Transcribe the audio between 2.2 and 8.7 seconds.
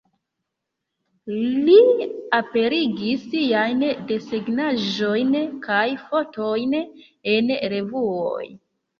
aperigis siajn desegnaĵojn kaj fotojn en revuoj.